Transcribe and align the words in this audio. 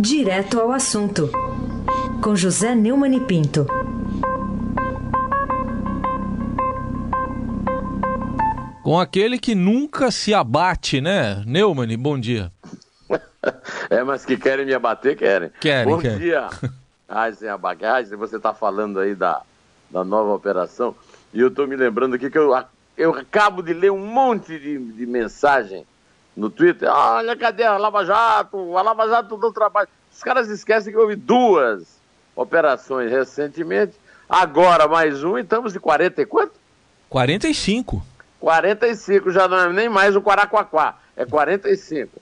Direto 0.00 0.60
ao 0.60 0.70
assunto, 0.70 1.28
com 2.22 2.36
José 2.36 2.72
Neumann 2.72 3.16
e 3.16 3.20
Pinto. 3.20 3.66
Com 8.84 9.00
aquele 9.00 9.40
que 9.40 9.56
nunca 9.56 10.12
se 10.12 10.32
abate, 10.32 11.00
né? 11.00 11.42
Neumann, 11.44 11.96
bom 11.98 12.16
dia. 12.16 12.52
é, 13.90 14.04
mas 14.04 14.24
que 14.24 14.36
querem 14.36 14.64
me 14.64 14.72
abater, 14.72 15.16
querem. 15.16 15.50
Querem, 15.60 15.92
Bom 15.92 16.00
querem. 16.00 16.18
dia, 16.18 16.48
Aysen 17.08 17.48
Abagage. 17.48 18.14
Você 18.14 18.36
está 18.36 18.54
falando 18.54 19.00
aí 19.00 19.16
da, 19.16 19.42
da 19.90 20.04
nova 20.04 20.32
operação. 20.32 20.94
E 21.34 21.40
eu 21.40 21.48
estou 21.48 21.66
me 21.66 21.74
lembrando 21.74 22.14
aqui 22.14 22.30
que 22.30 22.38
eu, 22.38 22.56
eu 22.96 23.14
acabo 23.14 23.62
de 23.62 23.72
ler 23.72 23.90
um 23.90 24.06
monte 24.06 24.58
de, 24.60 24.78
de 24.78 25.06
mensagem 25.06 25.84
no 26.38 26.48
Twitter. 26.48 26.88
Olha, 26.88 27.36
cadê 27.36 27.64
a 27.64 27.76
Lava 27.76 28.04
Jato? 28.04 28.78
A 28.78 28.82
Lava 28.82 29.08
Jato 29.08 29.36
do 29.36 29.52
trabalho. 29.52 29.88
Os 30.18 30.24
caras 30.24 30.48
esquecem 30.48 30.92
que 30.92 30.98
houve 30.98 31.14
duas 31.14 31.84
operações 32.34 33.08
recentemente. 33.08 33.92
Agora 34.28 34.88
mais 34.88 35.22
um 35.22 35.38
e 35.38 35.42
estamos 35.42 35.72
de 35.72 35.78
40 35.78 36.20
e 36.20 36.26
quanto? 36.26 36.54
45. 37.08 38.02
45, 38.40 39.30
já 39.30 39.46
não 39.46 39.56
é 39.56 39.72
nem 39.72 39.88
mais 39.88 40.16
o 40.16 40.20
Quaraquaquá, 40.20 40.96
é 41.16 41.24
45. 41.24 42.20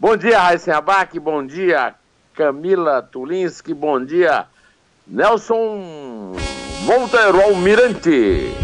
Bom 0.00 0.16
dia, 0.16 0.40
Raíssen 0.40 0.72
Abac, 0.72 1.20
bom 1.20 1.46
dia, 1.46 1.94
Camila 2.32 3.02
Tulinski, 3.02 3.74
bom 3.74 4.02
dia, 4.02 4.46
Nelson 5.06 6.32
Monteiro 6.84 7.42
Almirante. 7.42 8.54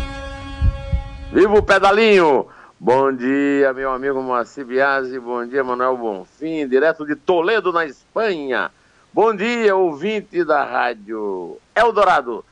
Viva 1.31 1.59
o 1.59 1.63
pedalinho! 1.63 2.49
Bom 2.83 3.13
dia, 3.13 3.75
meu 3.75 3.93
amigo 3.93 4.23
Moacir 4.23 4.65
Biasi, 4.65 5.21
bom 5.21 5.45
dia, 5.45 5.63
Manuel 5.63 5.99
Bonfim, 5.99 6.67
direto 6.67 7.05
de 7.05 7.15
Toledo, 7.15 7.75
na 7.75 7.85
Espanha. 7.85 8.71
Bom 9.13 9.37
dia, 9.37 9.77
ouvinte 9.77 10.43
da 10.43 10.65
rádio 10.65 11.59
Eldorado 11.77 12.43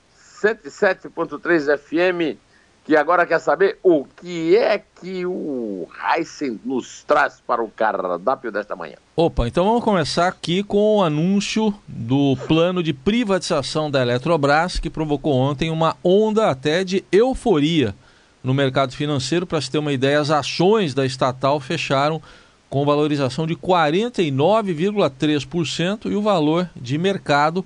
107.3 0.42 1.78
FM 1.78 2.38
que 2.84 2.94
agora 2.94 3.24
quer 3.24 3.38
saber 3.38 3.78
o 3.82 4.04
que 4.04 4.54
é 4.54 4.82
que 5.00 5.24
o 5.24 5.88
Heisen 6.14 6.60
nos 6.62 7.02
traz 7.04 7.42
para 7.46 7.62
o 7.62 7.70
cardápio 7.70 8.52
desta 8.52 8.76
manhã. 8.76 8.96
Opa, 9.16 9.48
então 9.48 9.64
vamos 9.64 9.82
começar 9.82 10.28
aqui 10.28 10.62
com 10.62 10.98
o 10.98 11.02
anúncio 11.02 11.72
do 11.86 12.36
plano 12.46 12.82
de 12.82 12.92
privatização 12.92 13.90
da 13.90 14.02
Eletrobras, 14.02 14.78
que 14.78 14.90
provocou 14.90 15.34
ontem 15.34 15.70
uma 15.70 15.96
onda 16.04 16.50
até 16.50 16.84
de 16.84 17.02
euforia 17.10 17.94
no 18.42 18.54
mercado 18.54 18.94
financeiro. 18.94 19.46
Para 19.46 19.60
se 19.60 19.70
ter 19.70 19.78
uma 19.78 19.92
ideia, 19.92 20.20
as 20.20 20.30
ações 20.30 20.94
da 20.94 21.06
estatal 21.06 21.60
fecharam 21.60 22.20
com 22.68 22.84
valorização 22.84 23.46
de 23.46 23.54
49,3% 23.56 26.10
e 26.10 26.14
o 26.14 26.22
valor 26.22 26.68
de 26.76 26.98
mercado 26.98 27.64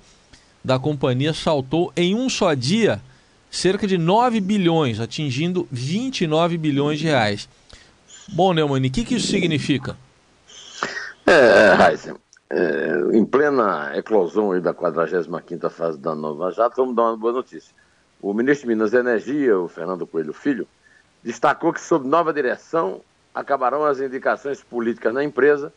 da 0.64 0.78
companhia 0.78 1.34
saltou 1.34 1.92
em 1.96 2.14
um 2.14 2.28
só 2.28 2.54
dia 2.54 3.00
cerca 3.50 3.84
de 3.86 3.98
9 3.98 4.40
bilhões, 4.40 4.98
atingindo 4.98 5.68
29 5.70 6.56
bilhões 6.56 6.98
de 6.98 7.04
reais. 7.06 7.48
Bom, 8.28 8.54
Neumann, 8.54 8.86
o 8.86 8.90
que, 8.90 9.04
que 9.04 9.16
isso 9.16 9.26
significa? 9.26 9.96
É, 11.26 11.90
Heisen, 11.90 12.14
é, 12.48 12.94
em 13.12 13.24
plena 13.24 13.90
eclosão 13.94 14.58
da 14.60 14.72
45ª 14.72 15.68
fase 15.68 15.98
da 15.98 16.14
Nova 16.14 16.50
Jato, 16.50 16.76
vamos 16.76 16.96
dar 16.96 17.02
uma 17.02 17.16
boa 17.16 17.32
notícia. 17.32 17.74
O 18.22 18.32
ministro 18.32 18.68
de 18.68 18.74
Minas 18.76 18.92
e 18.92 18.98
Energia, 18.98 19.58
o 19.58 19.66
Fernando 19.66 20.06
Coelho 20.06 20.32
Filho, 20.32 20.68
destacou 21.24 21.72
que 21.72 21.80
sob 21.80 22.06
nova 22.06 22.32
direção 22.32 23.00
acabarão 23.34 23.84
as 23.84 24.00
indicações 24.00 24.62
políticas 24.62 25.12
na 25.12 25.24
empresa 25.24 25.72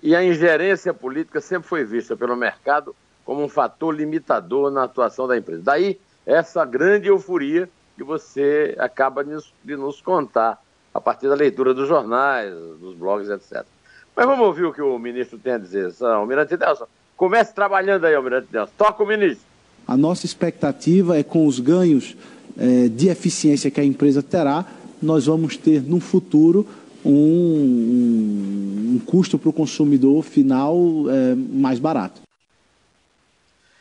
e 0.00 0.14
a 0.14 0.22
ingerência 0.22 0.94
política 0.94 1.40
sempre 1.40 1.68
foi 1.68 1.82
vista 1.82 2.16
pelo 2.16 2.36
mercado 2.36 2.94
como 3.24 3.42
um 3.42 3.48
fator 3.48 3.92
limitador 3.92 4.70
na 4.70 4.84
atuação 4.84 5.26
da 5.26 5.36
empresa. 5.36 5.60
Daí 5.64 5.98
essa 6.24 6.64
grande 6.64 7.08
euforia 7.08 7.68
que 7.96 8.04
você 8.04 8.76
acaba 8.78 9.24
de 9.24 9.76
nos 9.76 10.00
contar 10.00 10.62
a 10.94 11.00
partir 11.00 11.28
da 11.28 11.34
leitura 11.34 11.74
dos 11.74 11.88
jornais, 11.88 12.54
dos 12.78 12.94
blogs, 12.94 13.28
etc. 13.28 13.66
Mas 14.14 14.24
vamos 14.24 14.46
ouvir 14.46 14.66
o 14.66 14.72
que 14.72 14.80
o 14.80 14.96
ministro 15.00 15.36
tem 15.36 15.54
a 15.54 15.58
dizer. 15.58 15.92
Almirante 16.00 16.56
Nelson, 16.56 16.86
comece 17.16 17.52
trabalhando 17.52 18.04
aí, 18.04 18.14
Almirante 18.14 18.46
Nelson. 18.52 18.72
Toca 18.78 19.02
o 19.02 19.06
ministro. 19.06 19.47
A 19.88 19.96
nossa 19.96 20.26
expectativa 20.26 21.18
é 21.18 21.22
com 21.22 21.46
os 21.46 21.58
ganhos 21.58 22.14
é, 22.58 22.88
de 22.88 23.08
eficiência 23.08 23.70
que 23.70 23.80
a 23.80 23.84
empresa 23.84 24.22
terá, 24.22 24.66
nós 25.00 25.24
vamos 25.26 25.56
ter 25.56 25.82
no 25.82 25.98
futuro 25.98 26.68
um, 27.04 27.10
um, 27.10 28.94
um 28.94 28.98
custo 29.06 29.38
para 29.38 29.48
o 29.48 29.52
consumidor 29.52 30.22
final 30.22 30.76
é, 31.08 31.34
mais 31.34 31.78
barato. 31.78 32.20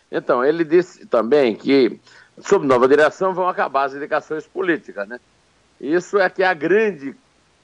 Então, 0.09 0.45
ele 0.45 0.63
disse 0.63 1.05
também 1.05 1.53
que 1.53 1.99
sob 2.41 2.65
nova 2.65 2.87
direção, 2.87 3.33
vão 3.33 3.47
acabar 3.47 3.85
as 3.85 3.93
indicações 3.93 4.45
políticas, 4.45 5.07
né? 5.07 5.19
Isso 5.79 6.17
é 6.17 6.29
que 6.29 6.43
é 6.43 6.47
a 6.47 6.53
grande, 6.53 7.15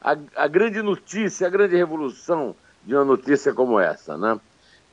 a, 0.02 0.16
a 0.36 0.48
grande 0.48 0.82
notícia, 0.82 1.48
a 1.48 1.50
grande 1.50 1.76
revolução 1.76 2.56
de 2.84 2.96
uma 2.96 3.06
notícia 3.06 3.54
como 3.54 3.80
essa, 3.80 4.18
né? 4.18 4.40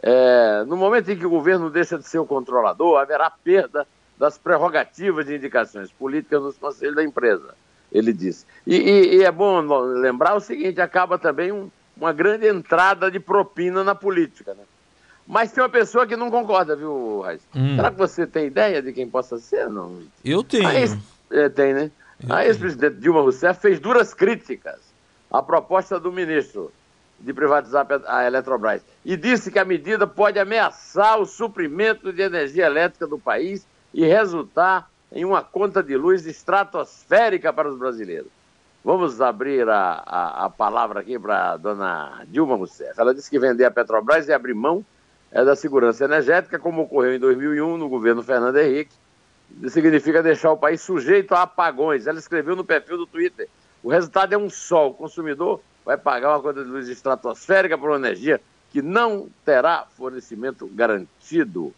É, 0.03 0.65
no 0.67 0.77
momento 0.77 1.11
em 1.11 1.17
que 1.17 1.27
o 1.27 1.31
governo 1.31 1.69
deixa 1.69 1.99
de 1.99 2.05
ser 2.05 2.19
o 2.19 2.27
controlador, 2.27 2.99
haverá 2.99 3.31
perda 3.31 3.87
das 4.19 4.39
prerrogativas 4.39 5.27
de 5.27 5.37
indicações 5.37 5.91
políticas 5.91 6.43
nos 6.43 6.57
conselhos 6.57 6.97
da 6.97 7.05
empresa, 7.05 7.55
ele 7.93 8.13
disse. 8.13 8.47
E, 8.67 8.77
e, 8.77 9.17
e 9.17 9.25
é 9.25 9.31
bom 9.31 9.61
lembrar 9.61 10.35
o 10.35 10.41
seguinte: 10.41 10.81
acaba 10.81 11.19
também 11.19 11.53
um, 11.53 11.71
uma 11.97 12.13
grande 12.13 12.47
entrada 12.47 13.11
de 13.11 13.21
propina 13.21 13.85
na 13.85 13.95
política, 13.95 14.55
né? 14.55 14.63
Mas 15.27 15.53
tem 15.53 15.63
uma 15.63 15.71
pessoa 15.71 16.07
que 16.07 16.17
não 16.17 16.31
concorda, 16.31 16.75
viu, 16.75 17.21
Raiz? 17.21 17.41
Hum. 17.55 17.77
Será 17.77 17.91
que 17.91 17.99
você 17.99 18.27
tem 18.27 18.47
ideia 18.47 18.83
de 18.83 18.93
quem 18.93 19.09
possa 19.09 19.39
ser? 19.39 19.69
Não? 19.69 20.03
Eu 20.25 20.43
tenho. 20.43 20.69
Ex... 20.71 20.97
É, 21.31 21.49
tem, 21.49 21.73
né? 21.73 21.91
Eu 22.23 22.35
a 22.35 22.45
ex-presidente 22.45 22.97
Dilma 22.97 23.21
Rousseff 23.21 23.61
fez 23.61 23.79
duras 23.79 24.13
críticas 24.13 24.81
à 25.31 25.43
proposta 25.43 26.01
do 26.01 26.11
ministro 26.11 26.73
de 27.21 27.35
privatizar 27.35 27.87
a 28.07 28.25
Eletrobras 28.25 28.83
e 29.05 29.17
disse 29.17 29.51
que 29.51 29.59
a 29.59 29.65
medida 29.65 30.07
pode 30.07 30.39
ameaçar 30.39 31.21
o 31.21 31.27
suprimento 31.27 32.13
de 32.13 32.23
energia 32.23 32.67
elétrica 32.67 33.07
do 33.07 33.19
país 33.19 33.67
e 33.93 34.05
resultar 34.05 34.89
em 35.13 35.25
uma 35.25 35.43
conta 35.43 35.83
de 35.83 35.97
luz 35.97 36.27
estratosférica 36.27 37.53
para 37.53 37.69
os 37.69 37.77
brasileiros. 37.77 38.29
Vamos 38.83 39.21
abrir 39.21 39.69
a, 39.69 40.03
a, 40.07 40.45
a 40.47 40.51
palavra 40.51 41.01
aqui 41.01 41.19
para 41.19 41.53
a 41.53 41.57
dona 41.57 42.23
Dilma 42.29 42.57
Rousseff. 42.57 42.99
Ela 42.99 43.15
disse 43.15 43.29
que 43.29 43.39
vender 43.39 43.65
a 43.65 43.71
Petrobras 43.71 44.29
é 44.29 44.35
abrir 44.35 44.55
mão 44.55 44.85
é 45.33 45.45
da 45.45 45.55
segurança 45.55 46.05
energética, 46.05 46.59
como 46.59 46.83
ocorreu 46.83 47.15
em 47.15 47.19
2001 47.19 47.77
no 47.77 47.89
governo 47.89 48.23
Fernando 48.23 48.57
Henrique. 48.57 48.95
Significa 49.69 50.23
deixar 50.23 50.51
o 50.51 50.57
país 50.57 50.81
sujeito 50.81 51.35
a 51.35 51.43
apagões. 51.43 52.07
Ela 52.07 52.19
escreveu 52.19 52.57
no 52.57 52.65
perfil 52.65 52.97
do 52.97 53.07
Twitter. 53.07 53.49
O 53.83 53.91
resultado 53.91 54.33
é 54.33 54.39
um 54.39 54.51
sol. 54.51 54.91
O 54.91 54.95
consumidor 54.95 55.61
vai 55.91 55.99
pagar 55.99 56.31
uma 56.31 56.41
conta 56.41 56.63
de 56.63 56.71
luz 56.71 56.89
estratosférica 56.89 57.77
por 57.77 57.91
uma 57.91 57.97
energia 57.97 58.41
que 58.71 58.81
não 58.81 59.29
terá 59.45 59.87
fornecimento 59.97 60.69
garantido. 60.69 61.75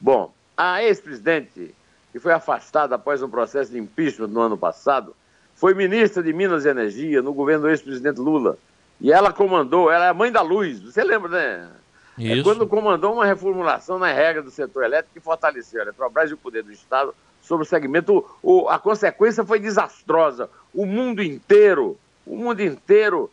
Bom, 0.00 0.34
a 0.56 0.82
ex-presidente, 0.82 1.72
que 2.10 2.18
foi 2.18 2.32
afastada 2.32 2.96
após 2.96 3.22
um 3.22 3.30
processo 3.30 3.70
de 3.70 3.78
impeachment 3.78 4.26
no 4.26 4.40
ano 4.40 4.58
passado, 4.58 5.14
foi 5.54 5.74
ministra 5.74 6.24
de 6.24 6.32
Minas 6.32 6.64
e 6.64 6.70
Energia 6.70 7.22
no 7.22 7.32
governo 7.32 7.62
do 7.62 7.70
ex-presidente 7.70 8.18
Lula. 8.18 8.58
E 9.00 9.12
ela 9.12 9.32
comandou, 9.32 9.92
ela 9.92 10.06
é 10.06 10.08
a 10.08 10.14
mãe 10.14 10.32
da 10.32 10.42
luz. 10.42 10.80
Você 10.80 11.04
lembra, 11.04 11.28
né? 11.28 11.70
Isso. 12.18 12.40
É 12.40 12.42
quando 12.42 12.66
comandou 12.66 13.14
uma 13.14 13.26
reformulação 13.26 13.96
na 13.96 14.12
regra 14.12 14.42
do 14.42 14.50
setor 14.50 14.82
elétrico 14.82 15.14
que 15.14 15.20
fortaleceu 15.20 15.78
a 15.78 15.84
Eletrobras 15.84 16.32
e 16.32 16.34
o 16.34 16.36
poder 16.36 16.64
do 16.64 16.72
Estado 16.72 17.14
sobre 17.40 17.64
o 17.64 17.68
segmento. 17.68 18.28
O, 18.42 18.68
a 18.68 18.80
consequência 18.80 19.44
foi 19.44 19.60
desastrosa. 19.60 20.50
O 20.74 20.84
mundo 20.84 21.22
inteiro, 21.22 21.96
o 22.26 22.36
mundo 22.36 22.60
inteiro 22.60 23.30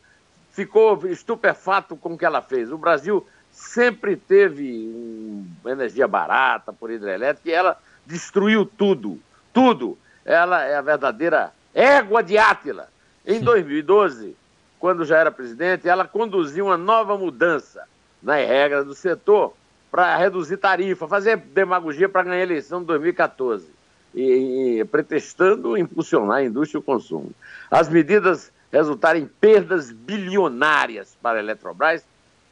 ficou 0.60 1.08
estupefato 1.08 1.96
com 1.96 2.14
o 2.14 2.18
que 2.18 2.26
ela 2.26 2.42
fez. 2.42 2.70
O 2.70 2.78
Brasil 2.78 3.26
sempre 3.50 4.18
teve 4.18 5.42
energia 5.66 6.06
barata 6.06 6.74
por 6.74 6.92
hidrelétrica 6.92 7.50
e 7.50 7.54
ela 7.54 7.78
destruiu 8.06 8.66
tudo, 8.66 9.18
tudo. 9.54 9.98
Ela 10.26 10.66
é 10.66 10.76
a 10.76 10.82
verdadeira 10.82 11.54
égua 11.74 12.22
de 12.22 12.38
Átila. 12.38 12.90
Em 13.26 13.40
2012, 13.40 14.36
quando 14.78 15.06
já 15.06 15.18
era 15.18 15.32
presidente, 15.32 15.88
ela 15.88 16.06
conduziu 16.06 16.66
uma 16.66 16.78
nova 16.78 17.18
mudança 17.18 17.86
nas 18.22 18.46
regras 18.46 18.86
do 18.86 18.94
setor 18.94 19.54
para 19.90 20.18
reduzir 20.18 20.58
tarifa, 20.58 21.08
fazer 21.08 21.38
demagogia 21.38 22.10
para 22.10 22.24
ganhar 22.24 22.42
a 22.42 22.44
eleição 22.44 22.82
de 22.82 22.88
2014, 22.88 23.66
e, 24.14 24.80
e, 24.80 24.86
pretextando 24.86 25.78
impulsionar 25.78 26.38
a 26.38 26.44
indústria 26.44 26.80
e 26.80 26.82
o 26.82 26.84
consumo. 26.84 27.32
As 27.72 27.88
medidas 27.88 28.52
resultaram 28.72 29.20
em 29.20 29.26
perdas 29.26 29.92
bilionárias 29.92 31.18
para 31.22 31.40
a 31.40 31.42
Eletrobras, 31.42 32.04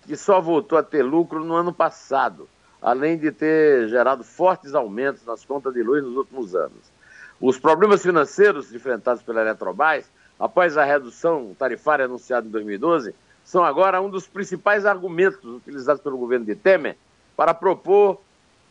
que 0.06 0.16
só 0.16 0.40
voltou 0.42 0.78
a 0.78 0.84
ter 0.84 1.04
lucro 1.04 1.44
no 1.44 1.54
ano 1.54 1.74
passado, 1.74 2.48
além 2.81 3.18
de 3.18 3.31
ter 3.31 3.90
gerado 3.90 4.24
fortes 4.24 4.74
aumentos 4.74 5.25
nas 5.25 5.44
contas 5.44 5.74
de 5.74 5.84
luz 5.84 6.04
nos 6.04 6.16
últimos 6.16 6.56
anos. 6.56 6.92
Os 7.40 7.60
problemas 7.60 8.02
financeiros 8.02 8.74
enfrentados 8.74 9.22
pela 9.22 9.42
Eletrobras, 9.42 10.10
após 10.40 10.78
a 10.78 10.84
redução 10.84 11.56
tarifária 11.58 12.06
anunciada 12.06 12.48
em 12.48 12.52
2012, 12.52 13.13
são 13.44 13.63
agora 13.63 14.02
um 14.02 14.10
dos 14.10 14.28
principais 14.28 14.86
argumentos 14.86 15.44
utilizados 15.44 16.02
pelo 16.02 16.18
governo 16.18 16.46
de 16.46 16.56
Temer 16.56 16.98
para 17.36 17.54
propor 17.54 18.20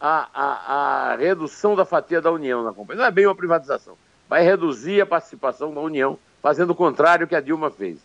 a, 0.00 0.28
a, 0.34 1.12
a 1.12 1.16
redução 1.16 1.74
da 1.74 1.84
fatia 1.84 2.20
da 2.20 2.30
União 2.30 2.62
na 2.62 2.72
companhia. 2.72 3.02
Não 3.02 3.08
é 3.08 3.10
bem 3.10 3.26
uma 3.26 3.34
privatização, 3.34 3.96
vai 4.28 4.42
reduzir 4.42 5.00
a 5.00 5.06
participação 5.06 5.72
da 5.72 5.80
União, 5.80 6.18
fazendo 6.46 6.70
o 6.70 6.76
contrário 6.76 7.26
que 7.26 7.34
a 7.34 7.40
Dilma 7.40 7.72
fez. 7.72 7.98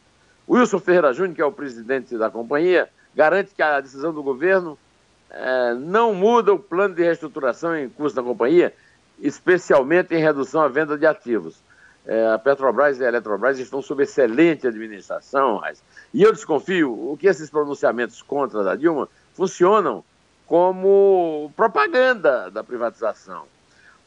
Wilson 0.50 0.80
Ferreira 0.80 1.14
Júnior, 1.14 1.36
que 1.36 1.42
é 1.44 1.46
o 1.46 1.52
presidente 1.52 2.18
da 2.18 2.28
companhia, 2.28 2.90
garante 3.14 3.54
que 3.54 3.62
a 3.62 3.80
decisão 3.80 4.12
do 4.12 4.24
governo 4.24 4.76
é, 5.30 5.76
não 5.76 6.16
muda 6.16 6.52
o 6.52 6.58
plano 6.58 6.96
de 6.96 7.04
reestruturação 7.04 7.78
em 7.78 7.88
curso 7.88 8.16
da 8.16 8.24
companhia, 8.24 8.74
especialmente 9.20 10.16
em 10.16 10.18
redução 10.18 10.64
à 10.64 10.68
venda 10.68 10.98
de 10.98 11.06
ativos. 11.06 11.62
É, 12.04 12.30
a 12.30 12.40
Petrobras 12.40 13.00
e 13.00 13.06
a 13.06 13.10
Eletrobras 13.10 13.60
estão 13.60 13.80
sob 13.80 14.02
excelente 14.02 14.66
administração, 14.66 15.62
e 16.12 16.24
eu 16.24 16.34
desconfio 16.34 17.16
que 17.20 17.28
esses 17.28 17.48
pronunciamentos 17.48 18.24
contra 18.24 18.72
a 18.72 18.76
Dilma 18.76 19.08
funcionam 19.36 20.04
como 20.48 21.52
propaganda 21.56 22.50
da 22.50 22.64
privatização. 22.64 23.46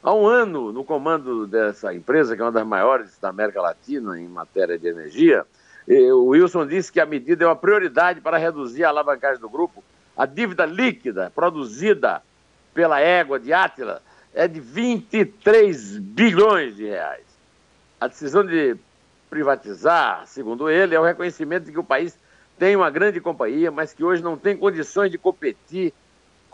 Há 0.05 0.13
um 0.13 0.27
ano, 0.27 0.71
no 0.71 0.85
comando 0.85 1.47
dessa 1.47 1.95
empresa, 1.95 2.37
que 2.37 2.43
é 2.43 2.45
uma 2.45 2.53
das 2.53 2.67
maiores 2.67 3.17
da 3.19 3.31
América 3.31 3.63
Latina 3.63 4.21
em 4.21 4.29
matéria 4.29 4.79
de 4.79 4.87
energia, 4.87 5.47
o 5.89 6.27
Wilson 6.27 6.67
disse 6.67 6.93
que 6.93 7.01
a 7.01 7.07
medida 7.07 7.45
é 7.45 7.49
uma 7.49 7.57
prioridade 7.57 8.21
para 8.21 8.37
reduzir 8.37 8.85
a 8.85 8.91
alavancagem 8.91 9.41
do 9.41 9.49
grupo. 9.49 9.83
A 10.15 10.27
dívida 10.27 10.67
líquida 10.67 11.33
produzida 11.35 12.21
pela 12.75 13.01
égua 13.01 13.41
de 13.41 13.55
Átila 13.55 14.03
é 14.35 14.47
de 14.47 14.61
23 14.61 15.97
bilhões 15.97 16.77
de 16.77 16.85
reais. 16.85 17.25
A 17.99 18.07
decisão 18.07 18.45
de 18.45 18.77
privatizar, 19.31 20.27
segundo 20.27 20.69
ele, 20.69 20.95
é 20.95 21.01
o 21.01 21.05
reconhecimento 21.05 21.65
de 21.65 21.73
que 21.73 21.79
o 21.79 21.85
país 21.85 22.15
tem 22.59 22.77
uma 22.77 22.91
grande 22.91 23.23
companhia, 23.23 23.71
mas 23.71 23.95
que 23.95 24.05
hoje 24.05 24.23
não 24.23 24.37
tem 24.37 24.55
condições 24.55 25.11
de 25.11 25.17
competir 25.17 25.95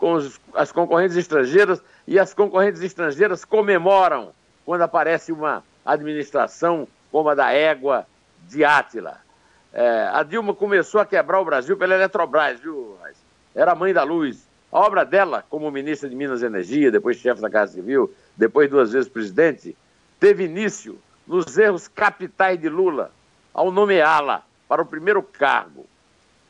com 0.01 0.13
os, 0.13 0.41
as 0.55 0.71
concorrentes 0.71 1.15
estrangeiras 1.15 1.79
e 2.07 2.17
as 2.17 2.33
concorrentes 2.33 2.81
estrangeiras 2.81 3.45
comemoram 3.45 4.31
quando 4.65 4.81
aparece 4.81 5.31
uma 5.31 5.63
administração 5.85 6.87
como 7.11 7.29
a 7.29 7.35
da 7.35 7.51
égua 7.51 8.07
de 8.47 8.65
Átila. 8.65 9.21
É, 9.71 10.09
a 10.11 10.23
Dilma 10.23 10.55
começou 10.55 10.99
a 10.99 11.05
quebrar 11.05 11.39
o 11.39 11.45
Brasil 11.45 11.77
pela 11.77 11.93
Eletrobras, 11.93 12.59
viu, 12.59 12.97
Era 13.53 13.73
a 13.73 13.75
mãe 13.75 13.93
da 13.93 14.01
luz. 14.01 14.43
A 14.71 14.79
obra 14.79 15.05
dela, 15.05 15.45
como 15.47 15.69
ministra 15.69 16.09
de 16.09 16.15
Minas 16.15 16.41
e 16.41 16.45
Energia, 16.45 16.89
depois 16.89 17.17
chefe 17.17 17.39
da 17.39 17.49
Casa 17.49 17.73
Civil, 17.73 18.11
depois 18.35 18.71
duas 18.71 18.91
vezes 18.91 19.07
presidente, 19.07 19.77
teve 20.19 20.45
início 20.45 20.97
nos 21.27 21.55
erros 21.59 21.87
capitais 21.87 22.59
de 22.59 22.69
Lula 22.69 23.11
ao 23.53 23.71
nomeá-la 23.71 24.41
para 24.67 24.81
o 24.81 24.85
primeiro 24.85 25.21
cargo, 25.21 25.85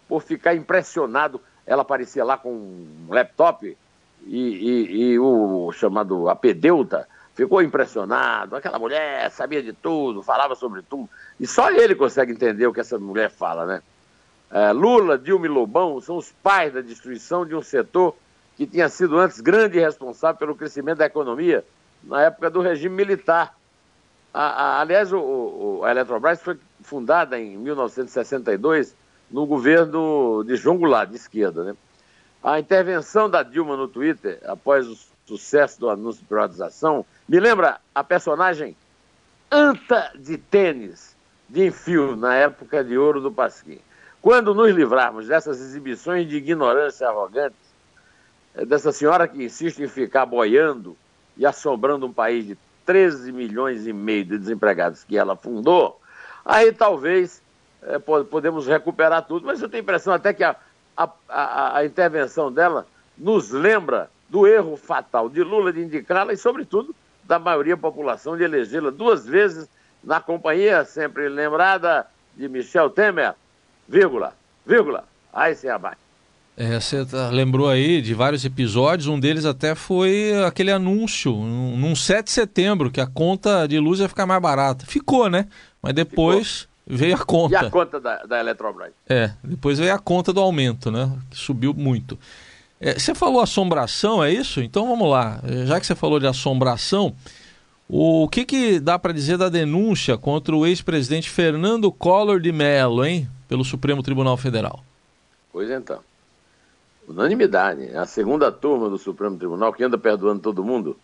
por 0.08 0.22
ficar 0.22 0.56
impressionado. 0.56 1.42
Ela 1.66 1.82
aparecia 1.84 2.24
lá 2.24 2.38
com 2.38 2.52
um 2.52 3.08
laptop 3.10 3.78
e, 4.26 4.38
e, 4.38 5.02
e 5.02 5.20
o 5.20 5.72
chamado 5.72 6.30
apedeuta 6.30 7.08
ficou 7.34 7.62
impressionado. 7.62 8.56
Aquela 8.56 8.80
mulher 8.80 9.30
sabia 9.32 9.62
de 9.62 9.74
tudo, 9.74 10.22
falava 10.22 10.56
sobre 10.56 10.82
tudo. 10.82 11.10
E 11.40 11.48
só 11.48 11.72
ele 11.72 11.96
consegue 11.96 12.32
entender 12.32 12.68
o 12.68 12.74
que 12.74 12.80
essa 12.80 13.00
mulher 13.00 13.30
fala, 13.30 13.66
né? 13.66 13.82
É, 14.52 14.72
Lula, 14.74 15.18
Dilma 15.18 15.46
e 15.46 15.50
Lobão 15.50 16.02
são 16.02 16.18
os 16.18 16.32
pais 16.44 16.74
da 16.74 16.82
destruição 16.82 17.46
de 17.46 17.56
um 17.56 17.62
setor 17.62 18.16
que 18.58 18.68
tinha 18.68 18.90
sido 18.90 19.18
antes 19.18 19.40
grande 19.40 19.80
responsável 19.80 20.38
pelo 20.38 20.56
crescimento 20.56 20.98
da 20.98 21.06
economia 21.06 21.64
na 22.04 22.24
época 22.24 22.50
do 22.50 22.60
regime 22.60 22.94
militar. 22.94 23.56
A, 24.34 24.42
a, 24.42 24.82
aliás, 24.82 25.12
o, 25.14 25.20
o, 25.20 25.82
a 25.84 25.92
Eletrobras 25.92 26.42
foi 26.42 26.58
fundada 26.82 27.40
em 27.40 27.58
1962 27.58 28.94
no 29.32 29.46
governo 29.46 30.44
de 30.44 30.56
João 30.56 30.78
Goulart, 30.78 31.10
de 31.10 31.16
esquerda. 31.16 31.64
Né? 31.64 31.76
A 32.44 32.60
intervenção 32.60 33.30
da 33.30 33.44
Dilma 33.44 33.78
no 33.78 33.88
Twitter, 33.88 34.40
após 34.46 34.88
o 34.88 34.98
sucesso 35.26 35.80
do 35.80 35.90
anúncio 35.90 36.22
de 36.22 36.28
privatização, 36.28 37.06
me 37.28 37.40
lembra 37.40 37.80
a 37.96 38.04
personagem 38.04 38.76
Anta 39.50 40.12
de 40.16 40.38
Tênis, 40.38 41.16
de 41.48 41.68
Enfio, 41.68 42.16
na 42.16 42.36
época 42.36 42.84
de 42.84 42.98
ouro 42.98 43.22
do 43.22 43.32
Pasquim. 43.32 43.80
Quando 44.22 44.54
nos 44.54 44.72
livrarmos 44.72 45.28
dessas 45.28 45.60
exibições 45.60 46.28
de 46.28 46.38
ignorância 46.38 47.08
arrogante, 47.08 47.56
eh, 48.56 48.66
dessa 48.66 48.92
senhora 48.92 49.28
que 49.28 49.44
insiste 49.44 49.82
em 49.82 49.88
ficar 49.88 50.26
boiando 50.26 50.96
e 51.36 51.46
assombrando 51.46 52.06
um 52.06 52.14
país 52.14 52.46
de 52.46 52.58
13 52.86 53.32
milhões 53.32 53.88
e 53.88 53.94
meio 53.94 54.26
de 54.26 54.38
desempregados 54.38 55.04
que 55.04 55.18
ela 55.18 55.36
fundou, 55.36 56.00
aí 56.46 56.72
talvez 56.72 57.42
é, 57.84 58.00
podemos 58.00 58.68
recuperar 58.68 59.26
tudo. 59.26 59.46
Mas 59.46 59.62
eu 59.62 59.70
tenho 59.70 59.82
a 59.82 59.84
impressão 59.84 60.14
até 60.14 60.34
que 60.34 60.44
a, 60.44 60.56
a, 60.96 61.10
a, 61.28 61.78
a 61.78 61.86
intervenção 61.86 62.52
dela 62.52 62.86
nos 63.18 63.52
lembra 63.52 64.10
do 64.30 64.48
erro 64.48 64.78
fatal 64.78 65.30
de 65.30 65.44
Lula 65.44 65.74
de 65.74 65.82
indicá-la 65.82 66.34
e, 66.34 66.38
sobretudo, 66.38 66.96
da 67.24 67.38
maioria 67.38 67.76
da 67.76 67.82
população 67.82 68.38
de 68.38 68.44
elegê-la 68.44 68.90
duas 68.90 69.26
vezes 69.26 69.68
na 70.04 70.20
companhia, 70.20 70.84
sempre 70.86 71.30
lembrada, 71.30 72.08
de 72.36 72.48
Michel 72.48 72.90
Temer, 72.90 73.34
vírgula, 73.88 74.34
vírgula, 74.66 75.04
aí 75.34 75.54
se 75.54 75.70
abate. 75.70 76.00
É, 76.58 76.80
você 76.80 77.06
tá, 77.06 77.30
lembrou 77.30 77.70
aí 77.70 78.02
de 78.02 78.14
vários 78.14 78.44
episódios, 78.44 79.08
um 79.08 79.20
deles 79.20 79.46
até 79.46 79.74
foi 79.76 80.34
aquele 80.46 80.72
anúncio, 80.72 81.34
num 81.34 81.96
7 81.96 82.26
de 82.26 82.32
setembro, 82.32 82.92
que 82.92 83.02
a 83.02 83.08
conta 83.08 83.68
de 83.68 83.80
luz 83.80 84.00
ia 84.00 84.10
ficar 84.10 84.26
mais 84.26 84.42
barata. 84.42 84.86
Ficou, 84.86 85.30
né? 85.30 85.48
Mas 85.82 85.94
depois. 85.94 86.68
Veio 86.96 87.16
a 87.16 87.26
conta. 87.26 87.54
E 87.54 87.58
a 87.58 87.70
conta 87.70 88.00
da, 88.00 88.24
da 88.24 88.40
Eletrobras? 88.40 88.92
É, 89.08 89.32
depois 89.44 89.80
veio 89.80 89.94
a 89.94 90.00
conta 90.00 90.34
do 90.34 90.40
aumento, 90.40 90.92
né? 90.92 91.12
Que 91.30 91.38
subiu 91.38 91.74
muito. 91.74 92.18
É, 92.80 92.98
você 92.98 93.14
falou 93.14 93.42
assombração, 93.42 94.24
é 94.24 94.32
isso? 94.32 94.62
Então 94.62 94.88
vamos 94.88 95.10
lá. 95.10 95.40
Já 95.66 95.80
que 95.80 95.86
você 95.86 95.96
falou 95.96 96.20
de 96.20 96.28
assombração, 96.28 97.16
o 97.88 98.28
que, 98.28 98.46
que 98.46 98.80
dá 98.80 98.98
para 98.98 99.14
dizer 99.14 99.38
da 99.38 99.50
denúncia 99.50 100.18
contra 100.18 100.56
o 100.56 100.66
ex-presidente 100.66 101.30
Fernando 101.30 101.92
Collor 101.92 102.40
de 102.40 102.52
Mello, 102.52 103.06
hein? 103.06 103.30
Pelo 103.48 103.64
Supremo 103.64 104.02
Tribunal 104.02 104.38
Federal. 104.38 104.84
Pois 105.52 105.70
então. 105.70 106.00
Unanimidade. 107.08 107.96
A 107.96 108.06
segunda 108.06 108.52
turma 108.52 108.90
do 108.90 108.98
Supremo 108.98 109.38
Tribunal, 109.38 109.74
que 109.74 109.84
anda 109.84 109.98
perdoando 109.98 110.42
todo 110.42 110.64
mundo, 110.64 110.98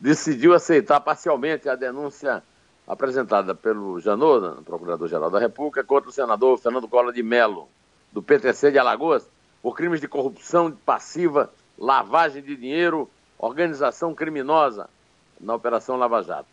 decidiu 0.00 0.54
aceitar 0.54 0.98
parcialmente 1.00 1.68
a 1.68 1.76
denúncia 1.76 2.42
apresentada 2.90 3.54
pelo 3.54 4.00
Janot, 4.00 4.64
Procurador-Geral 4.64 5.30
da 5.30 5.38
República, 5.38 5.84
contra 5.84 6.10
o 6.10 6.12
senador 6.12 6.58
Fernando 6.58 6.88
Collor 6.88 7.12
de 7.12 7.22
Mello, 7.22 7.68
do 8.10 8.20
PTC 8.20 8.72
de 8.72 8.80
Alagoas, 8.80 9.30
por 9.62 9.76
crimes 9.76 10.00
de 10.00 10.08
corrupção 10.08 10.72
passiva, 10.84 11.52
lavagem 11.78 12.42
de 12.42 12.56
dinheiro, 12.56 13.08
organização 13.38 14.12
criminosa 14.12 14.90
na 15.40 15.54
Operação 15.54 15.96
Lava 15.96 16.20
Jato. 16.20 16.48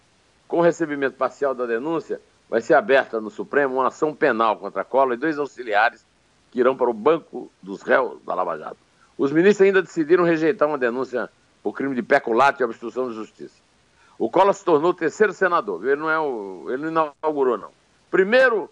Com 0.47 0.59
o 0.59 0.61
recebimento 0.61 1.17
parcial 1.17 1.55
da 1.55 1.65
denúncia, 1.65 2.21
vai 2.47 2.61
ser 2.61 2.75
aberta 2.75 3.19
no 3.19 3.31
Supremo 3.31 3.73
uma 3.73 3.87
ação 3.87 4.13
penal 4.13 4.57
contra 4.57 4.83
Collor 4.83 5.15
e 5.15 5.17
dois 5.17 5.39
auxiliares 5.39 6.05
que 6.51 6.59
irão 6.59 6.77
para 6.77 6.89
o 6.89 6.93
banco 6.93 7.51
dos 7.63 7.81
réus 7.81 8.21
da 8.23 8.35
Lava 8.35 8.59
Jato. 8.59 8.77
Os 9.17 9.31
ministros 9.31 9.65
ainda 9.65 9.81
decidiram 9.81 10.23
rejeitar 10.23 10.67
uma 10.67 10.77
denúncia 10.77 11.31
por 11.63 11.73
crime 11.73 11.95
de 11.95 12.03
peculato 12.03 12.61
e 12.61 12.63
obstrução 12.63 13.09
de 13.09 13.15
justiça. 13.15 13.66
O 14.19 14.29
Collor 14.29 14.53
se 14.53 14.65
tornou 14.65 14.91
o 14.91 14.93
terceiro 14.93 15.31
senador, 15.31 15.85
ele 15.85 15.95
não 15.95 16.09
é 16.09 16.19
o, 16.19 16.65
ele 16.69 16.89
não 16.89 17.13
inaugurou 17.21 17.57
não. 17.57 17.69
Primeiro, 18.09 18.69